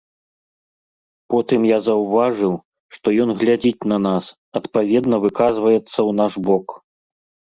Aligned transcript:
Потым 1.33 1.61
я 1.71 1.75
заўважыў, 1.87 2.53
што 2.95 3.07
ён 3.25 3.29
глядзіць 3.43 3.87
на 3.91 3.97
нас, 4.07 4.23
адпаведна 4.61 5.15
выказваецца 5.27 5.93
ў 5.93 6.11
наш 6.21 6.33
бок. 6.49 6.67